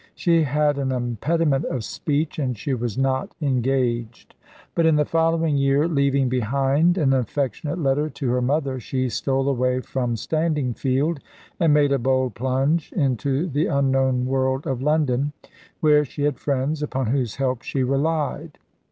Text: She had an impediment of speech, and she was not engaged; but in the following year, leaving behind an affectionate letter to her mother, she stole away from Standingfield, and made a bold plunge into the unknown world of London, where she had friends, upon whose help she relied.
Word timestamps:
She 0.15 0.41
had 0.41 0.79
an 0.79 0.91
impediment 0.91 1.65
of 1.65 1.83
speech, 1.83 2.39
and 2.39 2.57
she 2.57 2.73
was 2.73 2.97
not 2.97 3.35
engaged; 3.39 4.33
but 4.73 4.87
in 4.87 4.95
the 4.95 5.05
following 5.05 5.57
year, 5.57 5.87
leaving 5.87 6.27
behind 6.27 6.97
an 6.97 7.13
affectionate 7.13 7.77
letter 7.77 8.09
to 8.09 8.29
her 8.31 8.41
mother, 8.41 8.79
she 8.79 9.09
stole 9.09 9.47
away 9.47 9.79
from 9.79 10.15
Standingfield, 10.15 11.19
and 11.59 11.71
made 11.71 11.91
a 11.91 11.99
bold 11.99 12.33
plunge 12.33 12.91
into 12.93 13.45
the 13.47 13.67
unknown 13.67 14.25
world 14.25 14.65
of 14.65 14.81
London, 14.81 15.33
where 15.81 16.03
she 16.03 16.23
had 16.23 16.39
friends, 16.39 16.81
upon 16.81 17.05
whose 17.05 17.35
help 17.35 17.61
she 17.61 17.83
relied. 17.83 18.57